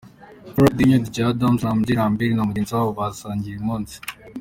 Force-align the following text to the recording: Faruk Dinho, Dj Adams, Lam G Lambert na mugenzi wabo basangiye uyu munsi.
Faruk 0.53 0.73
Dinho, 0.77 0.97
Dj 1.05 1.17
Adams, 1.31 1.61
Lam 1.65 1.79
G 1.85 1.87
Lambert 1.99 2.33
na 2.35 2.47
mugenzi 2.47 2.71
wabo 2.75 2.91
basangiye 2.99 3.53
uyu 3.55 3.67
munsi. 3.69 3.95